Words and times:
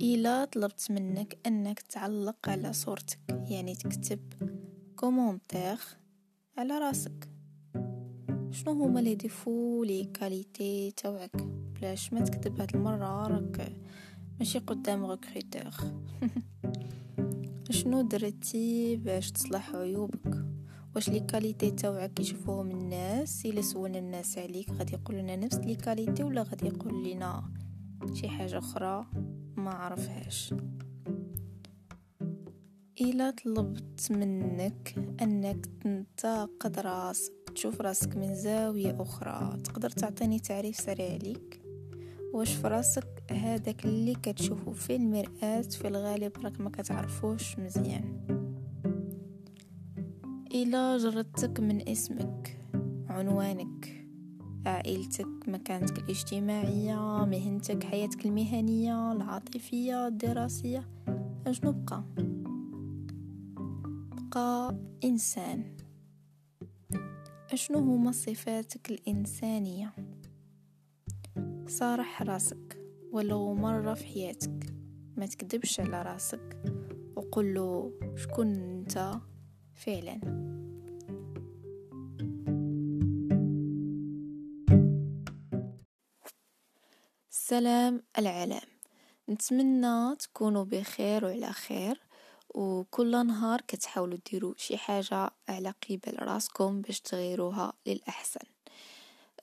إلا 0.00 0.44
طلبت 0.44 0.86
منك 0.90 1.38
أنك 1.46 1.80
تعلق 1.80 2.48
على 2.48 2.72
صورتك 2.72 3.18
يعني 3.28 3.74
تكتب 3.74 4.20
commentaire 4.96 5.78
على 6.58 6.78
راسك. 6.78 7.28
شنو 8.50 8.72
هما 8.72 9.00
les 9.00 9.14
défauts 9.14 9.84
les 9.84 10.04
qualités 10.04 10.90
تاوعك 10.90 11.36
بلاش 11.80 12.12
ما 12.12 12.20
تكتب 12.20 12.60
هاد 12.60 12.76
المرة 12.76 13.26
راك 13.26 13.72
ماشي 14.38 14.58
قدام 14.58 15.04
recruteur 15.04 15.72
شنو 17.70 18.02
درتي 18.02 18.96
باش 18.96 19.30
تصلح 19.30 19.74
عيوبك؟ 19.74 20.44
واش 20.94 21.08
les 21.08 21.20
qualités 21.20 21.70
تاوعك 21.70 22.20
يشوفوهم 22.20 22.70
الناس؟ 22.70 23.46
إلا 23.46 23.62
سولنا 23.62 23.98
الناس 23.98 24.38
عليك 24.38 24.70
غادي 24.70 24.92
يقولوا 24.92 25.22
لنا 25.22 25.36
نفس 25.36 25.56
les 25.56 25.74
qualités 25.74 26.22
ولا 26.22 26.42
غادي 26.42 26.66
يقول 26.66 27.10
لنا 27.10 27.44
شي 28.12 28.28
حاجة 28.28 28.58
أخرى 28.58 29.06
ما 29.56 29.70
عرفهاش. 29.70 30.54
إلا 33.00 33.30
طلبت 33.30 34.12
منك 34.12 34.94
أنك 35.22 35.66
تنتقد 35.66 36.78
راسك 36.78 37.32
تشوف 37.54 37.80
راسك 37.80 38.16
من 38.16 38.34
زاوية 38.34 38.96
أخرى 39.02 39.58
تقدر 39.64 39.90
تعطيني 39.90 40.38
تعريف 40.38 40.76
سريع 40.76 41.16
ليك؟ 41.16 41.60
واش 42.32 42.54
في 42.54 42.68
راسك 42.68 43.22
هذاك 43.30 43.84
اللي 43.84 44.14
كتشوفه 44.14 44.72
في 44.72 44.96
المرآة 44.96 45.60
في 45.60 45.88
الغالب 45.88 46.32
راك 46.44 46.60
ما 46.60 46.70
كتعرفوش 46.70 47.58
مزيان. 47.58 48.20
إلا 50.54 50.98
جردتك 50.98 51.60
من 51.60 51.88
اسمك 51.88 52.58
عنوانك. 53.08 53.93
عائلتك 54.66 55.48
مكانتك 55.48 55.98
الاجتماعية 55.98 57.24
مهنتك 57.24 57.84
حياتك 57.84 58.26
المهنية 58.26 59.12
العاطفية 59.12 60.06
الدراسية. 60.06 60.88
أشنو 61.46 61.72
بقى 61.72 62.04
بقى 64.30 64.76
إنسان. 65.04 65.76
أشنو 67.52 67.78
هما 67.78 68.12
صفاتك 68.12 68.90
الإنسانية؟ 68.90 69.92
صارح 71.66 72.22
راسك 72.22 72.78
ولو 73.12 73.54
مرة 73.54 73.94
في 73.94 74.04
حياتك 74.06 74.74
ما 75.16 75.26
تكذبش 75.26 75.80
على 75.80 76.02
راسك 76.02 76.62
وقل 77.16 77.54
له 77.54 77.92
شكون 78.16 78.46
أنت 78.54 79.20
فعلا. 79.74 80.43
سلام 87.46 88.02
العالم 88.18 88.60
نتمنى 89.28 90.16
تكونوا 90.16 90.64
بخير 90.64 91.24
وعلى 91.24 91.52
خير 91.52 92.00
وكل 92.54 93.26
نهار 93.26 93.60
كتحاولوا 93.60 94.18
ديروا 94.30 94.54
شي 94.56 94.76
حاجة 94.76 95.30
على 95.48 95.74
قبل 95.88 96.22
راسكم 96.22 96.80
باش 96.80 97.00
تغيروها 97.00 97.72
للأحسن. 97.86 98.40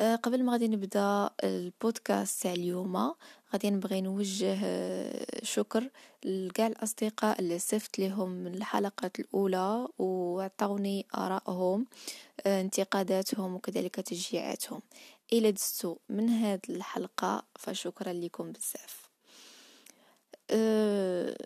أه 0.00 0.16
قبل 0.16 0.44
ما 0.44 0.52
غادي 0.52 0.68
نبدأ 0.68 1.30
البودكاست 1.44 2.42
تاع 2.42 2.52
اليوم 2.52 3.14
غادي 3.52 3.70
نبغي 3.70 4.00
نوجه 4.00 4.58
آه، 4.64 5.26
شكر 5.42 5.90
لكاع 6.24 6.66
الأصدقاء 6.66 7.40
اللي 7.40 7.58
صفت 7.58 7.98
لهم 7.98 8.46
الحلقة 8.46 9.10
الأولى 9.18 9.88
وعطوني 9.98 11.06
آرائهم 11.14 11.86
آه، 12.46 12.60
انتقاداتهم 12.60 13.54
وكذلك 13.54 13.94
تشجيعاتهم. 13.94 14.82
إلى 15.32 15.52
دستو 15.52 15.96
من 16.08 16.28
هذه 16.28 16.60
الحلقة 16.70 17.44
فشكرا 17.58 18.12
لكم 18.12 18.52
بزاف. 18.52 19.10
أه 20.50 21.36